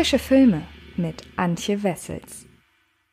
Frische 0.00 0.18
Filme 0.18 0.62
mit 0.96 1.24
Antje 1.36 1.82
Wessels. 1.82 2.46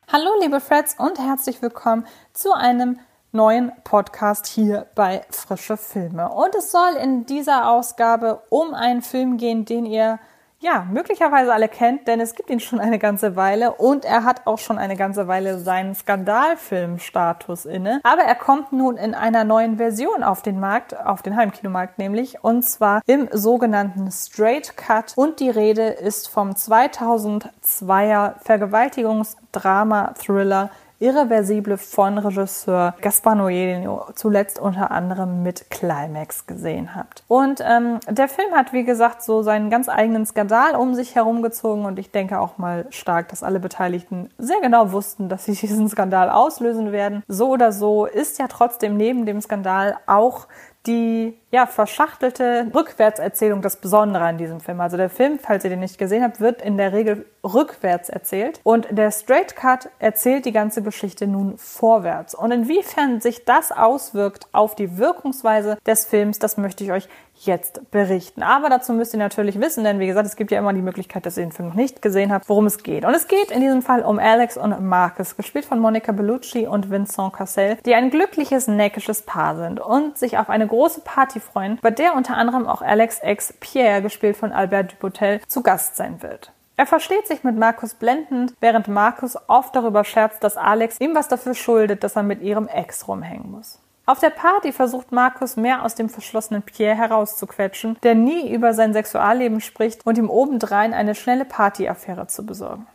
Hallo 0.10 0.30
liebe 0.40 0.62
Freds 0.62 0.96
und 0.98 1.20
herzlich 1.20 1.62
willkommen 1.62 2.08
zu 2.32 2.54
einem 2.54 2.98
neuen 3.34 3.74
Podcast 3.84 4.48
hier 4.48 4.88
bei 4.96 5.26
Frische 5.30 5.76
Filme. 5.76 6.30
Und 6.30 6.56
es 6.56 6.72
soll 6.72 6.94
in 7.04 7.26
dieser 7.26 7.70
Ausgabe 7.70 8.42
um 8.50 8.74
einen 8.74 9.02
Film 9.02 9.36
gehen, 9.36 9.66
den 9.66 9.86
ihr 9.86 10.18
ja, 10.60 10.88
möglicherweise 10.92 11.54
alle 11.54 11.70
kennt, 11.70 12.08
denn 12.08 12.20
es 12.20 12.34
gibt 12.34 12.50
ihn 12.50 12.60
schon 12.60 12.80
eine 12.80 12.98
ganze 12.98 13.36
Weile 13.36 13.74
und 13.74 14.06
er 14.06 14.24
hat 14.24 14.48
auch 14.48 14.58
schon 14.58 14.80
eine 14.80 14.96
ganze 14.96 15.28
Weile 15.28 15.60
seinen 15.60 15.94
Skandalfilmstatus 15.94 17.66
inne. 17.66 18.02
Aber 18.04 18.24
er 18.24 18.34
kommt 18.34 18.72
nun 18.72 18.98
in 18.98 19.14
einer 19.14 19.44
neuen 19.44 19.78
Version 19.78 20.24
auf 20.24 20.42
den 20.42 20.60
Markt, 20.60 21.00
auf 21.00 21.22
den 21.22 21.36
Heimkinomarkt 21.36 22.00
nämlich, 22.00 22.44
und 22.44 22.64
zwar 22.64 23.04
im 23.06 23.30
sogenannten 23.32 24.10
Straight 24.12 24.76
Cut 24.78 25.14
und 25.16 25.40
die 25.40 25.52
Rede 25.52 25.90
ist 25.90 26.28
vom 26.28 26.50
2002er 26.52 28.40
Vergewaltigungsdrama-Thriller 28.40 30.72
Irreversible 31.00 31.78
von 31.78 32.18
Regisseur 32.18 32.96
Gaspar 33.02 33.36
Noé, 33.36 33.74
den 33.74 33.84
ihr 33.84 34.06
zuletzt 34.16 34.60
unter 34.60 34.92
anderem 34.92 35.44
mit 35.44 35.70
Climax 35.70 36.48
gesehen 36.48 36.96
habt. 36.96 37.24
Und 37.28 37.62
ähm, 37.64 38.00
der 38.10 38.28
Film 38.28 38.52
hat, 38.54 38.74
wie 38.74 38.84
gesagt, 38.84 39.22
so 39.22 39.44
seinen 39.44 39.70
ganz 39.70 39.90
eigenen 39.90 40.26
Skandal 40.26 40.76
um 40.76 40.96
sich 40.96 41.16
herumgezogen 41.16 41.86
und 41.86 42.00
ich 42.00 42.12
denke 42.12 42.40
auch 42.40 42.58
mal 42.58 42.86
stark, 42.90 43.30
dass 43.30 43.44
alle 43.44 43.60
Beteiligten 43.60 44.30
sehr 44.38 44.60
genau 44.62 44.92
wussten, 44.92 45.30
dass 45.30 45.46
sie 45.46 45.54
diesen 45.68 45.90
Skandal 45.90 46.30
auslösen 46.30 46.92
werden. 46.92 47.24
So 47.28 47.50
oder 47.50 47.72
so 47.72 48.06
ist 48.06 48.40
ja 48.40 48.48
trotzdem 48.48 48.98
neben 48.98 49.26
dem 49.26 49.42
Skandal 49.42 49.98
auch 50.08 50.48
die 50.88 51.38
ja, 51.50 51.66
verschachtelte 51.66 52.70
Rückwärtserzählung 52.76 53.62
das 53.62 53.78
Besondere 53.78 54.26
an 54.26 54.38
diesem 54.38 54.60
Film. 54.60 54.82
Also 54.82 54.98
der 54.98 55.10
Film, 55.10 55.40
falls 55.40 55.64
ihr 55.64 55.70
den 55.70 55.80
nicht 55.80 55.98
gesehen 55.98 56.24
habt, 56.24 56.42
wird 56.42 56.62
in 56.62 56.78
der 56.78 56.92
Regel 56.92 57.26
rückwärts 57.44 58.10
erzählt 58.10 58.60
und 58.64 58.88
der 58.92 59.12
Straight 59.12 59.56
Cut 59.56 59.90
erzählt 60.00 60.46
die 60.46 60.52
ganze 60.52 60.84
Geschichte 60.84 61.26
nun 61.28 61.58
vorwärts. 61.58 62.36
Und 62.36 62.52
inwiefern 62.52 63.22
sich 63.22 63.46
das 63.46 63.72
auswirkt 63.72 64.48
auf 64.52 64.76
die 64.76 64.98
Wirkungsweise 64.98 65.78
des 65.86 66.06
Films, 66.06 66.40
das 66.40 66.58
möchte 66.58 66.84
ich 66.84 66.92
euch 66.92 67.08
jetzt 67.46 67.92
berichten. 67.92 68.42
Aber 68.42 68.70
dazu 68.70 68.94
müsst 68.94 69.14
ihr 69.14 69.20
natürlich 69.20 69.60
wissen, 69.60 69.84
denn 69.84 70.00
wie 70.00 70.08
gesagt, 70.08 70.26
es 70.28 70.36
gibt 70.36 70.52
ja 70.52 70.60
immer 70.60 70.74
die 70.74 70.82
Möglichkeit, 70.82 71.26
dass 71.26 71.38
ihr 71.38 71.44
den 71.44 71.52
Film 71.52 71.70
noch 71.70 71.76
nicht 71.76 72.02
gesehen 72.02 72.32
habt, 72.32 72.50
worum 72.50 72.66
es 72.66 72.80
geht. 72.80 73.06
Und 73.06 73.14
es 73.14 73.28
geht 73.28 73.52
in 73.52 73.62
diesem 73.62 73.82
Fall 73.82 74.02
um 74.02 74.20
Alex 74.20 74.58
und 74.58 74.82
Marcus, 74.82 75.38
gespielt 75.38 75.66
von 75.66 75.80
Monica 75.80 76.12
Bellucci 76.12 76.68
und 76.68 76.90
Vincent 76.90 77.34
Cassel, 77.34 77.78
die 77.86 77.94
ein 77.94 78.10
glückliches, 78.10 78.68
neckisches 78.68 79.22
Paar 79.22 79.56
sind 79.56 79.80
und 79.80 80.18
sich 80.18 80.38
auf 80.38 80.50
eine 80.50 80.68
große 80.68 81.02
Party 81.02 81.37
Party 81.38 81.40
freuen, 81.40 81.80
bei 81.82 81.92
der 81.92 82.16
unter 82.16 82.36
anderem 82.36 82.68
auch 82.68 82.82
Alex 82.82 83.20
ex 83.20 83.54
Pierre, 83.60 84.02
gespielt 84.02 84.38
von 84.38 84.52
Albert 84.52 84.94
Dupotel, 84.94 85.42
zu 85.48 85.62
Gast 85.62 85.96
sein 85.96 86.22
wird. 86.22 86.52
Er 86.76 86.86
versteht 86.86 87.28
sich 87.28 87.44
mit 87.44 87.58
Markus 87.58 87.96
blendend, 87.96 88.54
während 88.60 88.88
Markus 88.88 89.38
oft 89.48 89.76
darüber 89.76 90.04
scherzt, 90.04 90.44
dass 90.44 90.58
Alex 90.58 91.00
ihm 91.00 91.16
was 91.16 91.28
dafür 91.28 91.56
schuldet, 91.56 92.04
dass 92.04 92.16
er 92.16 92.24
mit 92.24 92.42
ihrem 92.42 92.68
Ex 92.68 93.08
rumhängen 93.08 93.52
muss. 93.52 93.80
Auf 94.06 94.20
der 94.20 94.30
Party 94.30 94.72
versucht 94.72 95.12
Markus 95.12 95.58
mehr 95.58 95.84
aus 95.84 95.96
dem 95.96 96.08
verschlossenen 96.08 96.62
Pierre 96.62 96.96
herauszuquetschen, 96.96 97.98
der 98.04 98.16
nie 98.16 98.54
über 98.54 98.74
sein 98.74 98.94
Sexualleben 98.94 99.60
spricht 99.60 100.06
und 100.06 100.18
ihm 100.18 100.30
obendrein 100.30 100.94
eine 100.94 101.16
schnelle 101.16 101.46
Partyaffäre 101.46 102.28
zu 102.28 102.46
besorgen. 102.46 102.88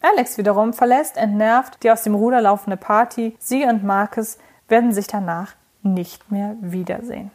Alex 0.00 0.38
wiederum 0.38 0.72
verlässt 0.72 1.16
entnervt 1.16 1.82
die 1.82 1.90
aus 1.90 2.02
dem 2.02 2.14
Ruder 2.14 2.40
laufende 2.40 2.76
Party. 2.76 3.36
Sie 3.40 3.64
und 3.64 3.84
Markus 3.84 4.38
werden 4.68 4.92
sich 4.92 5.06
danach 5.06 5.54
nicht 5.82 6.30
mehr 6.30 6.56
wiedersehen. 6.60 7.30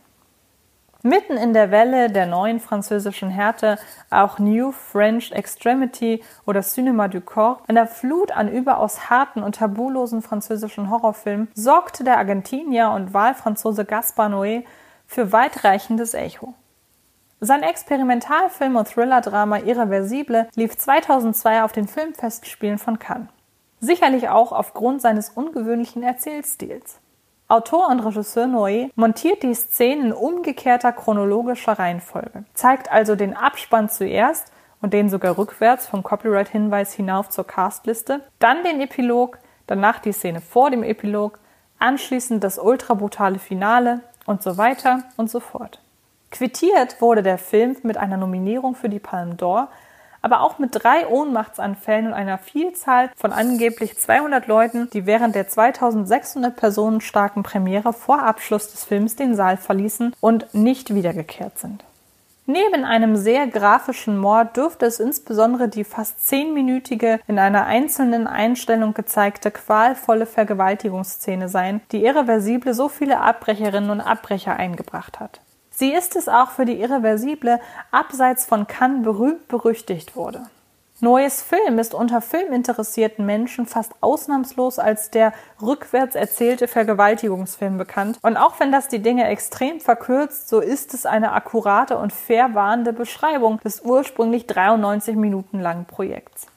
Mitten 1.01 1.37
in 1.37 1.53
der 1.53 1.71
Welle 1.71 2.09
der 2.09 2.25
neuen 2.25 2.59
französischen 2.59 3.29
Härte, 3.29 3.79
auch 4.09 4.37
New 4.37 4.73
French 4.73 5.31
Extremity 5.31 6.21
oder 6.45 6.61
Cinema 6.61 7.07
du 7.07 7.21
Corps, 7.21 7.61
einer 7.69 7.87
Flut 7.87 8.33
an 8.33 8.51
überaus 8.51 9.09
harten 9.09 9.41
und 9.41 9.55
tabulosen 9.55 10.21
französischen 10.21 10.89
Horrorfilmen, 10.89 11.47
sorgte 11.53 12.03
der 12.03 12.17
Argentinier 12.17 12.91
und 12.91 13.13
Wahlfranzose 13.13 13.85
Gaspar 13.85 14.27
Noé 14.27 14.65
für 15.07 15.31
weitreichendes 15.31 16.13
Echo. 16.15 16.53
Sein 17.39 17.63
Experimentalfilm 17.63 18.75
und 18.75 18.89
Thriller-Drama 18.89 19.59
Irreversible 19.59 20.49
lief 20.55 20.77
2002 20.77 21.63
auf 21.63 21.71
den 21.71 21.87
Filmfestspielen 21.87 22.77
von 22.77 22.99
Cannes. 22.99 23.29
Sicherlich 23.79 24.27
auch 24.27 24.51
aufgrund 24.51 25.01
seines 25.01 25.29
ungewöhnlichen 25.29 26.03
Erzählstils. 26.03 26.99
Autor 27.51 27.89
und 27.89 28.01
Regisseur 28.01 28.45
Noé 28.45 28.91
montiert 28.93 29.41
die 29.41 29.55
Szenen 29.55 30.05
in 30.05 30.13
umgekehrter 30.13 30.91
chronologischer 30.91 31.79
Reihenfolge, 31.79 32.43
zeigt 32.53 32.91
also 32.91 33.15
den 33.15 33.35
Abspann 33.35 33.89
zuerst 33.89 34.51
und 34.81 34.93
den 34.93 35.09
sogar 35.09 35.35
rückwärts 35.35 35.87
vom 35.87 36.03
Copyright-Hinweis 36.03 36.93
hinauf 36.93 37.29
zur 37.29 37.47
Castliste, 37.47 38.21
dann 38.37 38.63
den 38.63 38.79
Epilog, 38.81 39.39
danach 39.65 39.97
die 39.97 40.11
Szene 40.11 40.41
vor 40.41 40.69
dem 40.69 40.83
Epilog, 40.83 41.39
anschließend 41.79 42.43
das 42.43 42.59
ultrabrutale 42.59 43.39
Finale 43.39 44.01
und 44.27 44.43
so 44.43 44.59
weiter 44.59 45.05
und 45.17 45.31
so 45.31 45.39
fort. 45.39 45.81
Quittiert 46.29 47.01
wurde 47.01 47.23
der 47.23 47.39
Film 47.39 47.75
mit 47.81 47.97
einer 47.97 48.17
Nominierung 48.17 48.75
für 48.75 48.89
die 48.89 48.99
Palme 48.99 49.33
d'Or 49.33 49.69
aber 50.21 50.41
auch 50.41 50.59
mit 50.59 50.71
drei 50.73 51.07
Ohnmachtsanfällen 51.07 52.07
und 52.07 52.13
einer 52.13 52.37
Vielzahl 52.37 53.09
von 53.15 53.31
angeblich 53.31 53.97
200 53.97 54.47
Leuten, 54.47 54.89
die 54.91 55.05
während 55.05 55.35
der 55.35 55.47
2600 55.47 56.55
Personen 56.55 57.01
starken 57.01 57.43
Premiere 57.43 57.93
vor 57.93 58.23
Abschluss 58.23 58.71
des 58.71 58.83
Films 58.83 59.15
den 59.15 59.35
Saal 59.35 59.57
verließen 59.57 60.13
und 60.19 60.53
nicht 60.53 60.93
wiedergekehrt 60.93 61.59
sind. 61.59 61.83
Neben 62.51 62.83
einem 62.83 63.15
sehr 63.15 63.45
grafischen 63.45 64.17
Mord 64.17 64.57
dürfte 64.57 64.87
es 64.87 64.99
insbesondere 64.99 65.69
die 65.69 65.83
fast 65.83 66.25
zehnminütige, 66.25 67.19
in 67.27 67.37
einer 67.37 67.67
einzelnen 67.67 68.25
Einstellung 68.25 68.95
gezeigte 68.95 69.51
qualvolle 69.51 70.25
Vergewaltigungsszene 70.25 71.47
sein, 71.47 71.81
die 71.91 72.03
irreversible 72.03 72.73
so 72.73 72.89
viele 72.89 73.19
Abbrecherinnen 73.19 73.91
und 73.91 74.01
Abbrecher 74.01 74.55
eingebracht 74.55 75.19
hat. 75.19 75.41
Sie 75.79 75.93
ist 75.93 76.17
es 76.17 76.27
auch 76.27 76.49
für 76.49 76.65
die 76.65 76.81
Irreversible 76.81 77.61
abseits 77.89 78.45
von 78.45 78.67
Cannes 78.67 79.01
berühmt 79.01 79.47
berüchtigt 79.47 80.17
wurde. 80.17 80.41
Neues 80.99 81.41
Film 81.41 81.79
ist 81.79 81.93
unter 81.93 82.19
filminteressierten 82.19 83.25
Menschen 83.25 83.65
fast 83.65 83.93
ausnahmslos 84.01 84.77
als 84.77 85.09
der 85.09 85.31
rückwärts 85.61 86.15
erzählte 86.15 86.67
Vergewaltigungsfilm 86.67 87.77
bekannt. 87.77 88.19
Und 88.21 88.35
auch 88.35 88.59
wenn 88.59 88.73
das 88.73 88.89
die 88.89 88.99
Dinge 88.99 89.25
extrem 89.29 89.79
verkürzt, 89.79 90.49
so 90.49 90.59
ist 90.59 90.93
es 90.93 91.05
eine 91.05 91.31
akkurate 91.31 91.97
und 91.97 92.11
fair 92.11 92.53
warnende 92.55 92.91
Beschreibung 92.91 93.61
des 93.61 93.79
ursprünglich 93.79 94.47
93 94.47 95.15
Minuten 95.15 95.61
langen 95.61 95.85
Projekts. 95.85 96.47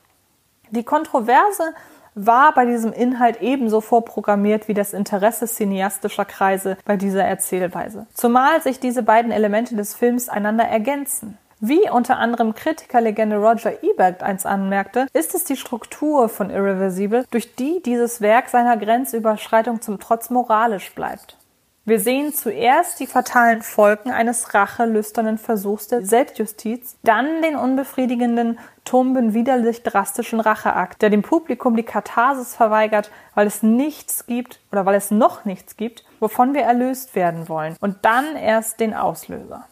Die 0.71 0.82
Kontroverse 0.82 1.75
war 2.15 2.55
bei 2.55 2.67
diesem 2.67 2.93
Inhalt 2.93 3.41
ebenso 3.41 3.81
vorprogrammiert 3.81 4.69
wie 4.69 4.75
das 4.75 4.93
Interesse 4.93 5.47
cineastischer 5.47 6.25
Kreise 6.25 6.77
bei 6.84 6.97
dieser 6.97 7.25
Erzählweise. 7.25 8.06
Zumal 8.15 8.61
sich 8.62 8.81
diese 8.81 9.03
beiden 9.03 9.33
Elemente 9.33 9.77
des 9.77 9.95
Films 9.95 10.28
einander 10.28 10.65
ergänzen. 10.65 11.39
Wie 11.65 11.89
unter 11.89 12.19
anderem 12.19 12.55
Kritikerlegende 12.55 13.37
Roger 13.37 13.84
Ebert 13.84 14.25
eins 14.25 14.47
anmerkte, 14.47 15.06
ist 15.12 15.33
es 15.37 15.45
die 15.45 15.56
Struktur 15.56 16.28
von 16.28 16.50
Irreversible, 16.50 17.25
durch 17.31 17.55
die 17.55 17.81
dieses 17.81 18.21
Werk 18.21 18.49
seiner 18.49 18.77
Grenzüberschreitung 18.77 19.81
zum 19.81 20.00
Trotz 20.00 20.29
moralisch 20.29 20.93
bleibt. 20.93 21.37
Wir 21.84 21.98
sehen 21.98 22.32
zuerst 22.32 23.00
die 23.00 23.09
fatalen 23.09 23.60
Folgen 23.60 24.12
eines 24.12 24.54
rachelüsternen 24.54 25.37
Versuchs 25.37 25.88
der 25.88 26.06
Selbstjustiz, 26.06 26.97
dann 27.03 27.43
den 27.43 27.56
unbefriedigenden, 27.56 28.60
tumben, 28.84 29.34
widerlich 29.34 29.82
drastischen 29.82 30.38
Racheakt, 30.38 31.03
der 31.03 31.10
dem 31.10 31.22
Publikum 31.22 31.75
die 31.75 31.82
Katharsis 31.82 32.54
verweigert, 32.54 33.10
weil 33.34 33.48
es 33.48 33.65
nichts 33.65 34.26
gibt 34.26 34.60
oder 34.70 34.87
weil 34.87 34.94
es 34.94 35.10
noch 35.10 35.44
nichts 35.44 35.76
gibt, 35.76 36.04
wovon 36.20 36.54
wir 36.54 36.62
erlöst 36.62 37.16
werden 37.16 37.48
wollen, 37.48 37.75
und 37.81 37.97
dann 38.03 38.37
erst 38.37 38.78
den 38.78 38.94
Auslöser. 38.94 39.66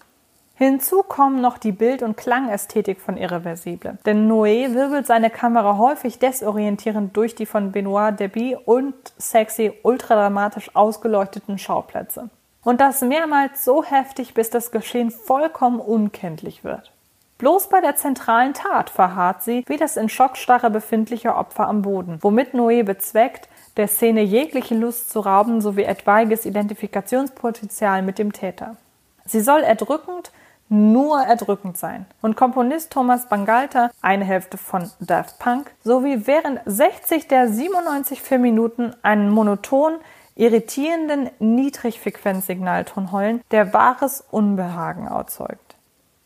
Hinzu 0.63 1.03
kommen 1.03 1.41
noch 1.41 1.57
die 1.57 1.73
Bild- 1.73 2.03
und 2.03 2.19
Klangästhetik 2.19 3.01
von 3.01 3.17
Irreversible. 3.17 3.97
Denn 4.05 4.31
Noé 4.31 4.75
wirbelt 4.75 5.07
seine 5.07 5.31
Kamera 5.31 5.79
häufig 5.79 6.19
desorientierend 6.19 7.17
durch 7.17 7.35
die 7.35 7.47
von 7.47 7.73
Benoit 7.73 8.21
Deby 8.21 8.59
und 8.67 8.93
sexy, 9.17 9.73
ultradramatisch 9.83 10.77
ausgeleuchteten 10.77 11.57
Schauplätze. 11.57 12.29
Und 12.63 12.83
das 12.83 13.01
mehrmals 13.01 13.65
so 13.65 13.83
heftig, 13.83 14.35
bis 14.35 14.51
das 14.51 14.71
Geschehen 14.71 15.11
vollkommen 15.11 15.81
unkenntlich 15.81 16.63
wird. 16.63 16.93
Bloß 17.39 17.71
bei 17.71 17.81
der 17.81 17.97
zentralen 17.97 18.53
Tat 18.53 18.91
verharrt 18.91 19.43
sie, 19.43 19.65
wie 19.67 19.79
das 19.79 19.97
in 19.97 20.11
Schockstarre 20.11 20.69
befindliche 20.69 21.37
Opfer 21.37 21.69
am 21.69 21.81
Boden, 21.81 22.19
womit 22.21 22.53
Noé 22.53 22.83
bezweckt, 22.83 23.49
der 23.79 23.89
Szene 23.89 24.21
jegliche 24.21 24.75
Lust 24.75 25.11
zu 25.11 25.21
rauben 25.21 25.63
sowie 25.63 25.85
etwaiges 25.85 26.45
Identifikationspotenzial 26.45 28.03
mit 28.03 28.19
dem 28.19 28.35
Täter. 28.35 28.77
Sie 29.25 29.41
soll 29.41 29.61
erdrückend, 29.61 30.33
nur 30.71 31.21
erdrückend 31.21 31.77
sein. 31.77 32.07
Und 32.23 32.37
Komponist 32.37 32.93
Thomas 32.93 33.29
Bangalter, 33.29 33.91
eine 34.01 34.25
Hälfte 34.25 34.57
von 34.57 34.91
Daft 35.01 35.39
Punk, 35.39 35.71
sowie 35.85 36.27
während 36.27 36.61
60 36.65 37.29
der 37.29 37.49
97 37.49 38.23
Filmminuten 38.23 38.97
einen 39.03 39.29
monoton, 39.31 39.97
irritierenden 40.37 41.29
Niedrigfrequenzsignalton 41.41 43.13
heulen, 43.13 43.43
der 43.51 43.75
wahres 43.75 44.25
Unbehagen 44.31 45.09
erzeugt. 45.09 45.77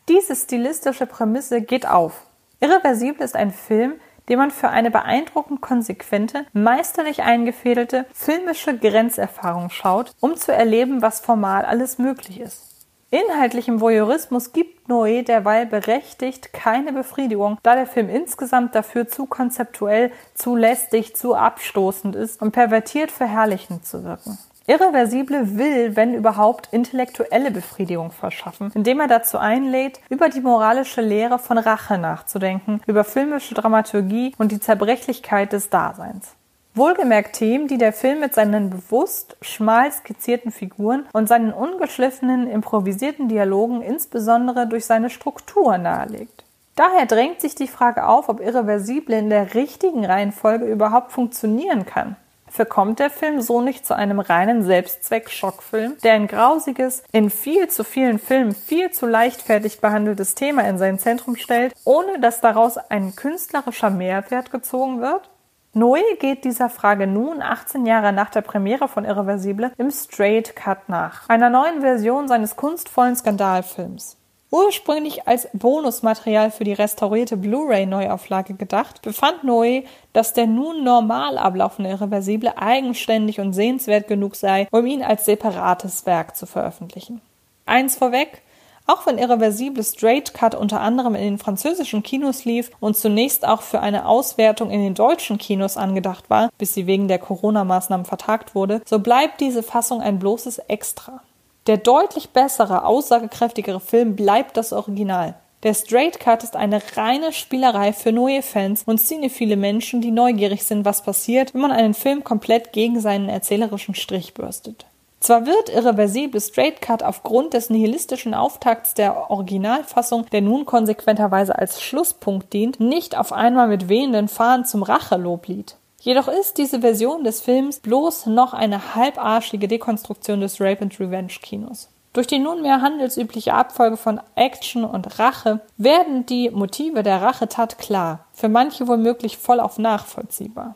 Diese 0.07 0.35
stilistische 0.35 1.07
Prämisse 1.07 1.61
geht 1.61 1.87
auf. 1.87 2.21
Irreversibel 2.59 3.25
ist 3.25 3.35
ein 3.35 3.51
Film, 3.51 3.95
den 4.29 4.37
man 4.37 4.51
für 4.51 4.69
eine 4.69 4.91
beeindruckend 4.91 5.61
konsequente, 5.61 6.45
meisterlich 6.53 7.23
eingefädelte 7.23 8.05
filmische 8.13 8.77
Grenzerfahrung 8.77 9.69
schaut, 9.69 10.13
um 10.19 10.35
zu 10.35 10.53
erleben, 10.53 11.01
was 11.01 11.19
formal 11.19 11.65
alles 11.65 11.97
möglich 11.97 12.39
ist. 12.39 12.74
Inhaltlichem 13.15 13.79
Voyeurismus 13.79 14.51
gibt 14.51 14.89
Noé 14.89 15.23
derweil 15.23 15.65
berechtigt 15.65 16.51
keine 16.51 16.91
Befriedigung, 16.91 17.57
da 17.63 17.75
der 17.75 17.87
Film 17.87 18.09
insgesamt 18.09 18.75
dafür 18.75 19.07
zu 19.07 19.25
konzeptuell, 19.25 20.11
zu 20.33 20.57
lästig, 20.57 21.15
zu 21.15 21.33
abstoßend 21.33 22.13
ist 22.17 22.41
und 22.41 22.51
pervertiert 22.51 23.11
verherrlichend 23.11 23.85
zu 23.85 24.03
wirken. 24.03 24.37
Irreversible 24.67 25.57
will, 25.57 25.95
wenn 25.95 26.13
überhaupt, 26.13 26.67
intellektuelle 26.73 27.51
Befriedigung 27.51 28.11
verschaffen, 28.11 28.71
indem 28.75 28.99
er 28.99 29.07
dazu 29.07 29.37
einlädt, 29.37 30.01
über 30.09 30.27
die 30.27 30.41
moralische 30.41 30.99
Lehre 30.99 31.39
von 31.39 31.57
Rache 31.57 31.97
nachzudenken, 31.97 32.81
über 32.85 33.05
filmische 33.05 33.55
Dramaturgie 33.55 34.33
und 34.37 34.51
die 34.51 34.59
Zerbrechlichkeit 34.59 35.53
des 35.53 35.69
Daseins. 35.69 36.35
Wohlgemerkt 36.77 37.37
Themen, 37.37 37.69
die 37.69 37.77
der 37.77 37.93
Film 37.93 38.19
mit 38.19 38.33
seinen 38.33 38.69
bewusst 38.69 39.37
schmal 39.41 39.89
skizzierten 39.93 40.51
Figuren 40.51 41.05
und 41.13 41.29
seinen 41.29 41.53
ungeschliffenen, 41.53 42.49
improvisierten 42.49 43.29
Dialogen 43.29 43.81
insbesondere 43.81 44.67
durch 44.67 44.85
seine 44.85 45.09
Struktur 45.09 45.77
nahelegt. 45.77 46.43
Daher 46.75 47.05
drängt 47.05 47.39
sich 47.39 47.55
die 47.55 47.69
Frage 47.69 48.05
auf, 48.05 48.27
ob 48.27 48.41
Irreversible 48.41 49.17
in 49.17 49.29
der 49.29 49.53
richtigen 49.53 50.05
Reihenfolge 50.05 50.65
überhaupt 50.65 51.13
funktionieren 51.13 51.85
kann. 51.85 52.17
Verkommt 52.49 52.99
der 52.99 53.09
Film 53.09 53.39
so 53.39 53.61
nicht 53.61 53.85
zu 53.85 53.95
einem 53.95 54.19
reinen 54.19 54.63
Selbstzweck-Schockfilm, 54.63 55.95
der 56.03 56.13
ein 56.13 56.27
grausiges, 56.27 57.03
in 57.13 57.29
viel 57.29 57.69
zu 57.69 57.85
vielen 57.85 58.19
Filmen 58.19 58.53
viel 58.53 58.91
zu 58.91 59.05
leichtfertig 59.05 59.79
behandeltes 59.79 60.35
Thema 60.35 60.67
in 60.67 60.77
sein 60.77 60.99
Zentrum 60.99 61.37
stellt, 61.37 61.73
ohne 61.85 62.19
dass 62.19 62.41
daraus 62.41 62.77
ein 62.77 63.15
künstlerischer 63.15 63.89
Mehrwert 63.89 64.51
gezogen 64.51 64.99
wird? 64.99 65.29
Noé 65.77 66.01
geht 66.19 66.45
dieser 66.45 66.69
Frage 66.69 67.05
nun 67.05 67.41
18 67.41 67.85
Jahre 67.85 68.13
nach 68.13 68.29
der 68.29 68.39
Premiere 68.39 68.87
von 68.87 69.03
Irreversible 69.03 69.73
im 69.77 69.91
Straight 69.91 70.55
Cut 70.55 70.87
nach, 70.87 71.27
einer 71.27 71.49
neuen 71.49 71.81
Version 71.81 72.29
seines 72.29 72.55
kunstvollen 72.55 73.17
Skandalfilms. 73.17 74.15
Ursprünglich 74.51 75.27
als 75.27 75.49
Bonusmaterial 75.51 76.51
für 76.51 76.63
die 76.63 76.71
restaurierte 76.71 77.35
Blu-ray-Neuauflage 77.35 78.53
gedacht, 78.53 79.01
befand 79.01 79.43
Noé, 79.43 79.83
dass 80.13 80.31
der 80.31 80.47
nun 80.47 80.85
normal 80.85 81.37
ablaufende 81.37 81.89
Irreversible 81.89 82.57
eigenständig 82.57 83.41
und 83.41 83.51
sehenswert 83.51 84.07
genug 84.07 84.37
sei, 84.37 84.69
um 84.71 84.85
ihn 84.85 85.03
als 85.03 85.25
separates 85.25 86.05
Werk 86.05 86.37
zu 86.37 86.45
veröffentlichen. 86.45 87.19
Eins 87.65 87.97
vorweg, 87.97 88.43
auch 88.87 89.05
wenn 89.05 89.17
Irreversible 89.17 89.83
Straight 89.83 90.33
Cut 90.33 90.55
unter 90.55 90.81
anderem 90.81 91.15
in 91.15 91.23
den 91.23 91.37
französischen 91.37 92.03
Kinos 92.03 92.45
lief 92.45 92.71
und 92.79 92.95
zunächst 92.95 93.47
auch 93.47 93.61
für 93.61 93.79
eine 93.79 94.07
Auswertung 94.07 94.71
in 94.71 94.81
den 94.81 94.93
deutschen 94.93 95.37
Kinos 95.37 95.77
angedacht 95.77 96.29
war, 96.29 96.49
bis 96.57 96.73
sie 96.73 96.87
wegen 96.87 97.07
der 97.07 97.19
Corona-Maßnahmen 97.19 98.05
vertagt 98.05 98.55
wurde, 98.55 98.81
so 98.85 98.99
bleibt 98.99 99.41
diese 99.41 99.63
Fassung 99.63 100.01
ein 100.01 100.19
bloßes 100.19 100.59
Extra. 100.59 101.21
Der 101.67 101.77
deutlich 101.77 102.29
bessere, 102.29 102.85
aussagekräftigere 102.85 103.79
Film 103.79 104.15
bleibt 104.15 104.55
das 104.55 104.71
Original. 104.71 105.35
Der 105.63 105.73
Straight 105.73 106.19
Cut 106.19 106.43
ist 106.43 106.55
eine 106.55 106.79
reine 106.95 107.33
Spielerei 107.33 107.91
für 107.91 108.11
neue 108.11 108.43
Fans 108.43 108.83
und 108.85 108.99
cinephile 108.99 109.57
Menschen, 109.57 109.99
die 109.99 110.11
neugierig 110.11 110.63
sind, 110.63 110.85
was 110.85 111.01
passiert, 111.01 111.55
wenn 111.55 111.61
man 111.61 111.71
einen 111.71 111.95
Film 111.95 112.23
komplett 112.23 112.71
gegen 112.71 112.99
seinen 112.99 113.29
erzählerischen 113.29 113.95
Strich 113.95 114.35
bürstet. 114.35 114.85
Zwar 115.25 115.47
wird 115.47 115.69
irreversible 115.69 116.39
Straight 116.39 116.83
Cut 116.83 117.01
aufgrund 117.01 117.55
des 117.55 117.71
nihilistischen 117.71 118.35
Auftakts 118.35 118.93
der 118.93 119.31
Originalfassung, 119.31 120.27
der 120.27 120.41
nun 120.41 120.67
konsequenterweise 120.67 121.57
als 121.57 121.81
Schlusspunkt 121.81 122.53
dient, 122.53 122.79
nicht 122.79 123.17
auf 123.17 123.33
einmal 123.33 123.67
mit 123.67 123.89
wehenden 123.89 124.27
Fahnen 124.27 124.65
zum 124.65 124.83
Racheloblied. 124.83 125.77
Jedoch 125.99 126.27
ist 126.27 126.59
diese 126.59 126.81
Version 126.81 127.23
des 127.23 127.41
Films 127.41 127.79
bloß 127.79 128.27
noch 128.27 128.53
eine 128.53 128.93
halbarschige 128.93 129.67
Dekonstruktion 129.67 130.41
des 130.41 130.61
Rape 130.61 130.83
and 130.83 130.99
Revenge 130.99 131.33
Kinos. 131.41 131.89
Durch 132.13 132.27
die 132.27 132.37
nunmehr 132.37 132.81
handelsübliche 132.81 133.55
Abfolge 133.55 133.97
von 133.97 134.21
Action 134.35 134.83
und 134.83 135.17
Rache 135.17 135.59
werden 135.77 136.27
die 136.27 136.51
Motive 136.51 137.01
der 137.01 137.23
Rachetat 137.23 137.79
klar, 137.79 138.25
für 138.31 138.47
manche 138.47 138.87
womöglich 138.87 139.39
voll 139.39 139.59
auf 139.59 139.79
nachvollziehbar. 139.79 140.75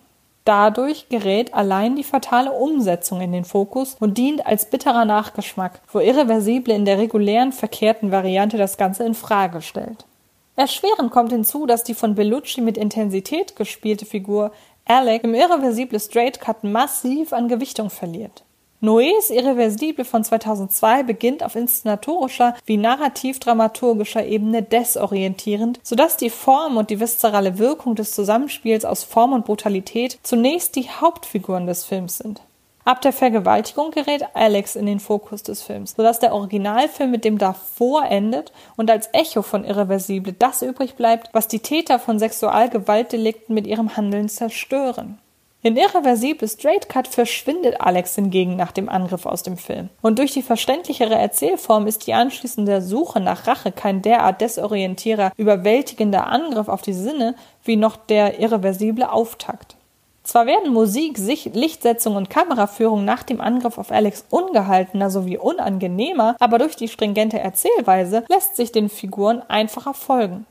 Dadurch 0.49 1.09
gerät 1.09 1.53
allein 1.53 1.95
die 1.95 2.03
fatale 2.03 2.51
Umsetzung 2.51 3.21
in 3.21 3.31
den 3.31 3.45
Fokus 3.45 3.95
und 3.99 4.17
dient 4.17 4.47
als 4.47 4.67
bitterer 4.67 5.05
Nachgeschmack, 5.05 5.79
wo 5.93 5.99
Irreversible 5.99 6.73
in 6.73 6.85
der 6.85 6.97
regulären 6.97 7.51
verkehrten 7.51 8.11
Variante 8.11 8.57
das 8.57 8.75
Ganze 8.75 9.03
in 9.03 9.13
Frage 9.13 9.61
stellt. 9.61 10.07
Erschwerend 10.55 11.11
kommt 11.11 11.31
hinzu, 11.31 11.67
dass 11.67 11.83
die 11.83 11.93
von 11.93 12.15
Bellucci 12.15 12.61
mit 12.61 12.79
Intensität 12.79 13.55
gespielte 13.57 14.07
Figur 14.07 14.51
Alec 14.85 15.23
im 15.23 15.35
irreversible 15.35 15.99
Straight 15.99 16.41
Cut 16.41 16.63
massiv 16.63 17.31
an 17.31 17.47
Gewichtung 17.47 17.91
verliert. 17.91 18.43
Noés 18.81 19.29
Irreversible 19.29 20.05
von 20.05 20.23
2002 20.23 21.03
beginnt 21.03 21.43
auf 21.43 21.57
inszenatorischer 21.57 22.55
wie 22.65 22.77
narrativ-dramaturgischer 22.77 24.25
Ebene 24.25 24.63
desorientierend, 24.63 25.81
sodass 25.83 26.15
die 26.15 26.29
Form 26.29 26.77
und 26.77 26.89
die 26.89 27.01
viszerale 27.01 27.59
Wirkung 27.59 27.95
des 27.95 28.11
Zusammenspiels 28.11 28.85
aus 28.85 29.03
Form 29.03 29.33
und 29.33 29.45
Brutalität 29.45 30.17
zunächst 30.23 30.77
die 30.77 30.89
Hauptfiguren 30.89 31.67
des 31.67 31.83
Films 31.83 32.19
sind. 32.19 32.41
Ab 32.85 33.01
der 33.01 33.11
Vergewaltigung 33.11 33.91
gerät 33.91 34.23
Alex 34.33 34.77
in 34.77 34.85
den 34.85 35.01
Fokus 35.01 35.43
des 35.43 35.61
Films, 35.61 35.95
sodass 35.97 36.19
der 36.19 36.33
Originalfilm 36.33 37.11
mit 37.11 37.25
dem 37.25 37.37
davor 37.37 38.05
endet 38.05 38.53
und 38.77 38.89
als 38.89 39.09
Echo 39.11 39.41
von 39.41 39.65
Irreversible 39.65 40.33
das 40.39 40.61
übrig 40.61 40.95
bleibt, 40.95 41.29
was 41.33 41.49
die 41.49 41.59
Täter 41.59 41.99
von 41.99 42.17
Sexualgewaltdelikten 42.17 43.53
mit 43.53 43.67
ihrem 43.67 43.97
Handeln 43.97 44.29
zerstören. 44.29 45.19
In 45.61 45.75
Irreversible 45.75 46.47
Straight 46.47 46.87
Cut 46.87 47.09
verschwindet 47.09 47.81
Alex 47.81 48.15
hingegen 48.15 48.55
nach 48.55 48.71
dem 48.71 48.87
Angriff 48.87 49.25
aus 49.25 49.43
dem 49.43 49.57
Film. 49.57 49.89
Und 50.01 50.17
durch 50.17 50.31
die 50.31 50.41
verständlichere 50.41 51.15
Erzählform 51.15 51.85
ist 51.85 52.07
die 52.07 52.13
anschließende 52.13 52.81
Suche 52.81 53.19
nach 53.19 53.45
Rache 53.45 53.73
kein 53.73 54.01
derart 54.01 54.39
desorientierer, 54.39 55.33
überwältigender 55.35 56.27
Angriff 56.27 56.69
auf 56.69 56.81
die 56.81 56.93
Sinne 56.93 57.35
wie 57.65 57.75
noch 57.75 57.97
der 57.97 58.39
irreversible 58.39 59.11
Auftakt. 59.11 59.75
Zwar 60.23 60.45
werden 60.45 60.71
Musik, 60.71 61.17
Lichtsetzung 61.17 62.15
und 62.15 62.29
Kameraführung 62.29 63.03
nach 63.03 63.23
dem 63.23 63.41
Angriff 63.41 63.77
auf 63.77 63.91
Alex 63.91 64.23
ungehaltener 64.29 65.09
sowie 65.09 65.37
unangenehmer, 65.37 66.37
aber 66.39 66.57
durch 66.57 66.77
die 66.77 66.87
stringente 66.87 67.39
Erzählweise 67.39 68.23
lässt 68.29 68.55
sich 68.55 68.71
den 68.71 68.87
Figuren 68.87 69.41
einfacher 69.49 69.93
folgen. 69.93 70.45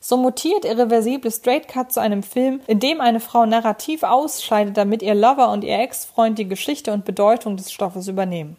So 0.00 0.16
mutiert 0.16 0.64
irreversible 0.64 1.30
Straight 1.30 1.66
Cut 1.66 1.92
zu 1.92 2.00
einem 2.00 2.22
Film, 2.22 2.60
in 2.66 2.78
dem 2.78 3.00
eine 3.00 3.20
Frau 3.20 3.46
narrativ 3.46 4.04
ausscheidet, 4.04 4.76
damit 4.76 5.02
ihr 5.02 5.14
Lover 5.14 5.50
und 5.50 5.64
ihr 5.64 5.78
Ex-Freund 5.78 6.38
die 6.38 6.48
Geschichte 6.48 6.92
und 6.92 7.04
Bedeutung 7.04 7.56
des 7.56 7.72
Stoffes 7.72 8.06
übernehmen. 8.06 8.56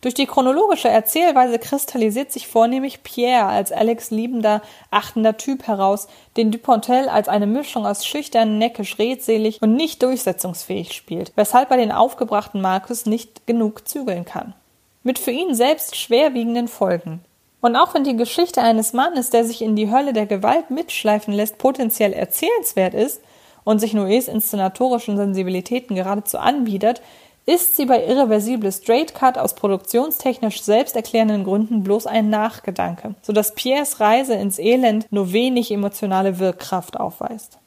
Durch 0.00 0.14
die 0.14 0.26
chronologische 0.26 0.88
Erzählweise 0.88 1.58
kristallisiert 1.58 2.30
sich 2.30 2.46
vornehmlich 2.46 3.02
Pierre 3.02 3.46
als 3.46 3.72
Alex 3.72 4.12
liebender, 4.12 4.62
achtender 4.92 5.36
Typ 5.36 5.66
heraus, 5.66 6.06
den 6.36 6.52
Dupontel 6.52 7.08
als 7.08 7.26
eine 7.26 7.48
Mischung 7.48 7.84
aus 7.84 8.06
schüchtern, 8.06 8.58
neckisch, 8.58 9.00
redselig 9.00 9.60
und 9.60 9.74
nicht 9.74 10.02
durchsetzungsfähig 10.04 10.92
spielt, 10.92 11.32
weshalb 11.34 11.72
er 11.72 11.78
den 11.78 11.90
aufgebrachten 11.90 12.60
Markus 12.60 13.06
nicht 13.06 13.48
genug 13.48 13.88
zügeln 13.88 14.24
kann. 14.24 14.54
Mit 15.02 15.18
für 15.18 15.32
ihn 15.32 15.54
selbst 15.54 15.96
schwerwiegenden 15.96 16.68
Folgen. 16.68 17.24
Und 17.60 17.76
auch 17.76 17.94
wenn 17.94 18.04
die 18.04 18.16
Geschichte 18.16 18.62
eines 18.62 18.92
Mannes, 18.92 19.30
der 19.30 19.44
sich 19.44 19.62
in 19.62 19.74
die 19.74 19.90
Hölle 19.90 20.12
der 20.12 20.26
Gewalt 20.26 20.70
mitschleifen 20.70 21.34
lässt, 21.34 21.58
potenziell 21.58 22.12
erzählenswert 22.12 22.94
ist 22.94 23.20
und 23.64 23.80
sich 23.80 23.94
Noés 23.94 24.28
inszenatorischen 24.30 25.16
Sensibilitäten 25.16 25.96
geradezu 25.96 26.38
anbietet, 26.38 27.02
ist 27.46 27.76
sie 27.76 27.86
bei 27.86 28.04
Irreversible 28.04 28.70
Straight 28.70 29.14
Cut 29.14 29.38
aus 29.38 29.54
produktionstechnisch 29.54 30.62
selbsterklärenden 30.62 31.44
Gründen 31.44 31.82
bloß 31.82 32.06
ein 32.06 32.28
Nachgedanke, 32.28 33.14
sodass 33.22 33.54
Pierres 33.54 34.00
Reise 34.00 34.34
ins 34.34 34.58
Elend 34.58 35.10
nur 35.10 35.32
wenig 35.32 35.70
emotionale 35.70 36.38
Wirkkraft 36.38 37.00
aufweist. 37.00 37.58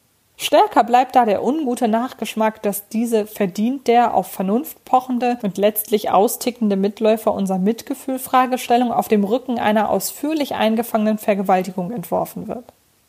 Stärker 0.42 0.84
bleibt 0.84 1.16
da 1.16 1.24
der 1.24 1.44
ungute 1.44 1.88
Nachgeschmack, 1.88 2.62
dass 2.62 2.88
diese 2.88 3.26
verdient 3.26 3.86
der 3.86 4.14
auf 4.14 4.26
Vernunft 4.26 4.84
pochende 4.84 5.38
und 5.42 5.56
letztlich 5.56 6.10
austickende 6.10 6.76
Mitläufer 6.76 7.32
unserer 7.32 7.58
Mitgefühl-Fragestellung 7.58 8.92
auf 8.92 9.08
dem 9.08 9.24
Rücken 9.24 9.58
einer 9.58 9.88
ausführlich 9.88 10.54
eingefangenen 10.54 11.18
Vergewaltigung 11.18 11.92
entworfen 11.92 12.48
wird 12.48 12.64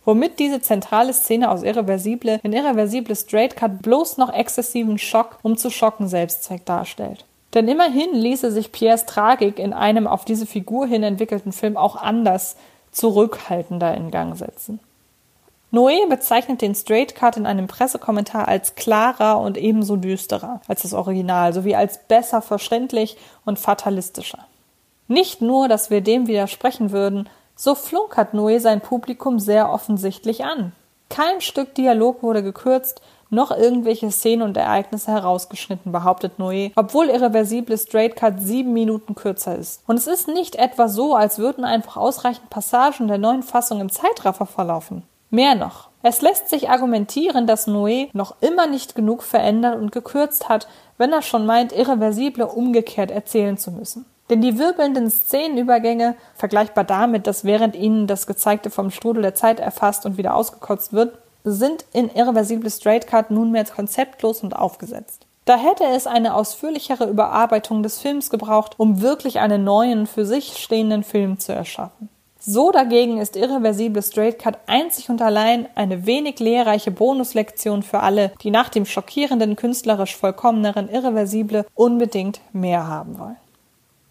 womit 0.06 0.40
diese 0.40 0.62
zentrale 0.62 1.14
Szene 1.14 1.50
aus 1.50 1.64
Irreversible 1.64 2.40
in 2.44 2.54
Irreversible 2.54 3.16
Straight 3.16 3.56
Cut 3.56 3.82
bloß 3.82 4.18
noch 4.18 4.34
exzessiven 4.34 4.98
Schock, 4.98 5.38
um 5.42 5.58
zu 5.58 5.70
schocken, 5.70 6.08
Selbstzweck 6.08 6.66
darstellt. 6.66 7.26
Denn 7.54 7.68
immerhin 7.68 8.14
ließe 8.14 8.52
sich 8.52 8.72
Pierres 8.72 9.06
Tragik 9.06 9.60
in 9.60 9.74
einem 9.74 10.08
auf 10.08 10.26
diese 10.26 10.46
Figur 10.46 10.88
hin 10.88 11.04
entwickelten 11.04 11.52
Film 11.52 11.78
auch 11.78 11.96
anders, 11.96 12.56
zurückhaltender 12.92 13.96
in 13.96 14.12
Gang 14.12 14.36
setzen. 14.36 14.80
Noé 15.74 16.06
bezeichnet 16.08 16.62
den 16.62 16.76
Straight 16.76 17.16
Cut 17.16 17.36
in 17.36 17.48
einem 17.48 17.66
Pressekommentar 17.66 18.48
als 18.48 18.76
klarer 18.76 19.40
und 19.40 19.58
ebenso 19.58 19.96
düsterer 19.96 20.62
als 20.68 20.84
das 20.84 20.94
Original, 20.94 21.52
sowie 21.52 21.74
als 21.74 21.98
besser 22.08 22.44
verständlich 22.44 23.18
und 23.44 23.58
fatalistischer. 23.58 24.46
Nicht 25.08 25.42
nur, 25.42 25.68
dass 25.68 25.90
wir 25.90 26.02
dem 26.02 26.28
widersprechen 26.28 26.92
würden, 26.92 27.28
so 27.56 27.74
flunkert 27.74 28.36
Noé 28.36 28.60
sein 28.60 28.82
Publikum 28.82 29.40
sehr 29.40 29.74
offensichtlich 29.74 30.46
an. 30.46 30.74
Kein 31.10 31.42
Stück 31.42 31.74
Dialog 31.74 32.22
wurde 32.22 32.44
gekürzt, 32.44 33.02
noch 33.32 33.50
irgendwelche 33.50 34.12
Szenen 34.12 34.44
und 34.44 34.56
Ereignisse 34.56 35.12
herausgeschnitten, 35.12 35.92
behauptet 35.92 36.34
Noé, 36.38 36.72
obwohl 36.76 37.08
irreversible 37.10 37.80
Straight 37.80 38.16
Cut 38.16 38.36
sieben 38.40 38.74
Minuten 38.74 39.16
kürzer 39.16 39.58
ist. 39.58 39.82
Und 39.88 39.98
es 39.98 40.06
ist 40.06 40.28
nicht 40.28 40.56
etwa 40.56 40.88
so, 40.88 41.16
als 41.16 41.40
würden 41.40 41.66
einfach 41.66 41.98
ausreichend 41.98 42.52
Passagen 42.52 43.08
der 43.08 43.18
neuen 43.18 43.42
Fassung 43.42 43.82
im 43.82 43.90
Zeitraffer 43.90 44.46
verlaufen. 44.46 45.02
Mehr 45.34 45.56
noch. 45.56 45.90
Es 46.04 46.22
lässt 46.22 46.48
sich 46.48 46.70
argumentieren, 46.70 47.48
dass 47.48 47.68
Noé 47.68 48.10
noch 48.14 48.36
immer 48.40 48.68
nicht 48.68 48.94
genug 48.94 49.24
verändert 49.24 49.80
und 49.80 49.92
gekürzt 49.92 50.48
hat, 50.48 50.68
wenn 51.00 51.12
er 51.12 51.24
schon 51.24 51.48
meint, 51.48 51.72
irreversible 51.72 52.46
umgekehrt 52.46 53.10
erzählen 53.10 53.58
zu 53.58 53.72
müssen. 53.72 54.06
Denn 54.30 54.42
die 54.42 54.60
wirbelnden 54.60 55.10
Szenenübergänge, 55.10 56.16
vergleichbar 56.36 56.84
damit, 56.84 57.26
dass 57.26 57.46
während 57.46 57.76
ihnen 57.76 58.06
das 58.06 58.28
Gezeigte 58.28 58.70
vom 58.70 58.92
Strudel 58.92 59.24
der 59.24 59.34
Zeit 59.34 59.60
erfasst 59.60 60.06
und 60.06 60.18
wieder 60.18 60.36
ausgekotzt 60.36 60.94
wird, 60.94 61.18
sind 61.44 61.84
in 61.94 62.12
irreversible 62.14 62.70
Straight 62.70 63.08
Cut 63.08 63.32
nunmehr 63.32 63.66
konzeptlos 63.66 64.44
und 64.44 64.56
aufgesetzt. 64.56 65.26
Da 65.46 65.58
hätte 65.58 65.86
es 65.86 66.06
eine 66.06 66.36
ausführlichere 66.36 67.10
Überarbeitung 67.10 67.82
des 67.82 68.00
Films 68.00 68.30
gebraucht, 68.30 68.76
um 68.78 69.02
wirklich 69.02 69.40
einen 69.40 69.64
neuen, 69.64 70.06
für 70.06 70.28
sich 70.28 70.58
stehenden 70.58 71.04
Film 71.04 71.40
zu 71.40 71.54
erschaffen. 71.54 72.10
So 72.46 72.72
dagegen 72.72 73.20
ist 73.20 73.38
irreversible 73.38 74.02
Straight 74.02 74.38
Cut 74.38 74.58
einzig 74.68 75.10
und 75.10 75.22
allein 75.22 75.70
eine 75.76 76.06
wenig 76.06 76.40
lehrreiche 76.40 76.92
Bonuslektion 76.92 77.84
für 77.84 78.02
alle, 78.02 78.34
die 78.42 78.52
nach 78.52 78.68
dem 78.68 78.86
schockierenden, 78.86 79.56
künstlerisch 79.56 80.18
vollkommeneren 80.18 80.90
Irreversible 80.90 81.66
unbedingt 81.74 82.42
mehr 82.52 82.86
haben 82.86 83.18
wollen. 83.18 83.38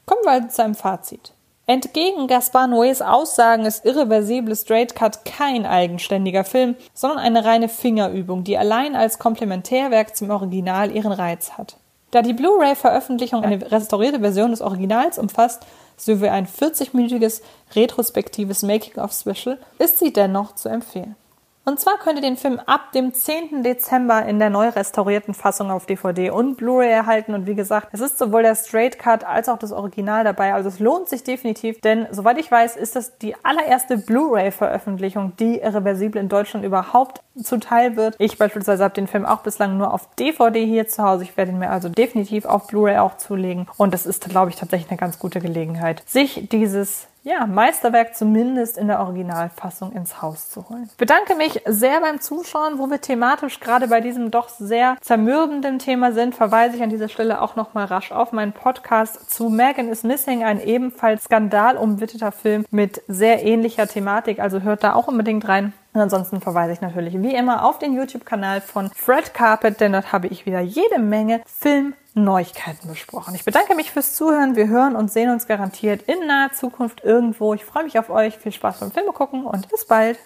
Kommen 0.07 0.23
wir 0.25 0.31
also 0.31 0.49
zu 0.49 0.65
einem 0.65 0.75
Fazit. 0.75 1.33
Entgegen 1.67 2.27
Gaspar 2.27 2.69
Noés 2.69 3.03
Aussagen 3.03 3.67
ist 3.67 3.85
Irreversible 3.85 4.57
Straight 4.57 4.95
Cut 4.95 5.27
kein 5.27 5.67
eigenständiger 5.67 6.45
Film, 6.45 6.75
sondern 6.95 7.19
eine 7.19 7.45
reine 7.45 7.69
Fingerübung, 7.69 8.45
die 8.45 8.57
allein 8.57 8.97
als 8.97 9.19
Komplementärwerk 9.19 10.17
zum 10.17 10.31
Original 10.31 10.91
ihren 10.91 11.13
Reiz 11.13 11.53
hat. 11.59 11.77
Da 12.13 12.21
die 12.21 12.35
Blu-ray-Veröffentlichung 12.35 13.43
eine 13.43 13.73
restaurierte 13.73 14.21
Version 14.21 14.51
des 14.51 14.61
Originals 14.61 15.19
umfasst, 15.19 15.63
sowie 15.97 16.29
ein 16.29 16.47
40-minütiges 16.47 17.41
retrospektives 17.75 18.63
Making-of-Special, 18.63 19.59
ist 19.79 19.99
sie 19.99 20.13
dennoch 20.13 20.55
zu 20.55 20.69
empfehlen. 20.69 21.17
Und 21.65 21.79
zwar 21.79 21.97
könnt 21.99 22.17
ihr 22.17 22.23
den 22.23 22.37
Film 22.37 22.59
ab 22.67 22.91
dem 22.91 23.15
10. 23.15 23.63
Dezember 23.63 24.27
in 24.27 24.41
der 24.41 24.51
neu 24.51 24.69
restaurierten 24.69 25.33
Fassung 25.33 25.71
auf 25.71 25.87
DVD 25.87 26.31
und 26.31 26.57
Blu-ray 26.57 26.91
erhalten. 26.91 27.35
Und 27.35 27.47
wie 27.47 27.55
gesagt, 27.55 27.89
es 27.93 28.01
ist 28.01 28.19
sowohl 28.19 28.43
der 28.43 28.57
Straight 28.57 28.99
Cut 28.99 29.23
als 29.23 29.49
auch 29.49 29.59
das 29.59 29.71
Original 29.71 30.25
dabei. 30.25 30.55
Also 30.55 30.69
es 30.69 30.81
lohnt 30.81 31.09
sich 31.09 31.23
definitiv, 31.23 31.81
denn 31.81 32.09
soweit 32.11 32.39
ich 32.39 32.51
weiß, 32.51 32.75
ist 32.77 32.97
das 32.97 33.17
die 33.19 33.37
allererste 33.45 33.97
Blu-ray-Veröffentlichung, 33.97 35.35
die 35.39 35.59
irreversibel 35.59 36.21
in 36.21 36.29
Deutschland 36.29 36.67
überhaupt 36.67 37.23
zuteil 37.41 37.95
wird. 37.97 38.17
Ich 38.19 38.39
beispielsweise 38.39 38.83
habe 38.83 38.95
den 38.95 39.07
Film 39.07 39.25
auch 39.25 39.43
bislang 39.43 39.79
nur 39.79 39.95
auf 39.95 40.09
DVD 40.17 40.67
hier 40.67 40.89
zu 40.89 41.05
Hause. 41.05 41.23
Ich 41.23 41.37
werde 41.37 41.53
ihn 41.53 41.61
mir 41.61 41.71
also 41.71 41.89
definitiv 41.89 42.45
auf 42.45 42.67
Blu-ray 42.67 42.99
auch 42.99 43.19
zulegen. 43.19 43.69
Und 43.77 43.95
das 43.95 44.05
ist, 44.05 44.29
glaube 44.29 44.51
ich, 44.51 44.57
tatsächlich 44.57 44.91
eine 44.91 44.99
ganz 44.99 45.21
gute 45.21 45.41
Gelegenheit, 45.41 46.03
sich 46.07 46.49
dieses 46.51 47.07
ja, 47.25 47.47
Meisterwerk 47.47 48.17
zumindest 48.17 48.77
in 48.77 48.89
der 48.89 49.01
Originalfassung 49.01 49.93
ins 49.93 50.21
Haus 50.21 50.51
zu 50.51 50.69
holen. 50.69 50.89
Ich 50.91 50.97
bedanke 50.97 51.37
mich 51.37 51.63
sehr 51.67 52.01
beim 52.01 52.21
Zuschauen, 52.21 52.79
wo 52.79 52.91
wir 52.91 53.01
thematisch 53.01 53.61
gerade 53.61 53.89
bei 53.89 54.01
diesem 54.01 54.31
doch 54.31 54.49
sehr 54.49 54.97
zermürbenden 55.01 55.79
Thema 55.79 56.13
sind, 56.13 56.35
verweise 56.35 56.77
ich 56.77 56.83
an 56.83 56.91
dieser 56.91 57.09
Stelle 57.09 57.41
auch 57.41 57.55
nochmal 57.55 57.87
rasch 57.87 58.11
auf 58.11 58.33
meinen 58.33 58.53
Podcast 58.53 59.31
zu 59.31 59.51
Megan 59.51 59.89
is 59.89 60.03
Missing, 60.03 60.43
ein 60.43 60.61
ebenfalls 60.61 61.25
skandalumwitteter 61.25 62.33
Film 62.33 62.65
mit 62.71 63.03
sehr 63.07 63.45
ähnlicher 63.45 63.87
Thematik, 63.87 64.41
also 64.41 64.63
hört 64.63 64.83
da 64.83 64.95
auch 64.95 65.07
unbedingt 65.07 65.47
rein. 65.49 65.73
Und 65.95 66.01
ansonsten 66.01 66.41
verweise 66.41 66.73
ich 66.73 66.81
natürlich 66.81 67.21
wie 67.21 67.35
immer 67.35 67.65
auf 67.65 67.79
den 67.79 67.93
YouTube-Kanal 67.93 68.63
von 68.63 68.91
Fred 68.95 69.35
Carpet, 69.35 69.81
denn 69.81 69.93
dort 69.93 70.13
habe 70.13 70.27
ich 70.29 70.47
wieder 70.47 70.61
jede 70.61 70.99
Menge 70.99 71.43
Film 71.47 71.95
Neuigkeiten 72.15 72.89
besprochen. 72.89 73.35
Ich 73.35 73.45
bedanke 73.45 73.75
mich 73.75 73.91
fürs 73.91 74.15
Zuhören. 74.15 74.57
Wir 74.57 74.69
hören 74.69 74.97
und 74.97 75.11
sehen 75.11 75.31
uns 75.31 75.47
garantiert 75.47 76.03
in 76.03 76.27
naher 76.27 76.53
Zukunft 76.53 77.03
irgendwo. 77.03 77.55
Ich 77.55 77.65
freue 77.65 77.85
mich 77.85 77.99
auf 77.99 78.11
euch. 78.11 78.37
Viel 78.39 78.53
Spaß 78.53 78.81
beim 78.81 78.93
Filme 78.93 79.13
gucken 79.13 79.47
und 79.47 79.69
bis 79.69 79.87
bald. 79.87 80.19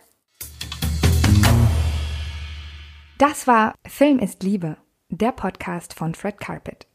Das 3.19 3.47
war 3.47 3.75
Film 3.87 4.19
ist 4.19 4.43
Liebe, 4.43 4.77
der 5.09 5.33
Podcast 5.33 5.95
von 5.95 6.15
Fred 6.15 6.39
Carpet. 6.39 6.87